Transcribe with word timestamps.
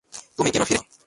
তুমি 0.37 0.49
কেন 0.51 0.63
ফিরে 0.63 0.79
এসেছ? 0.79 0.91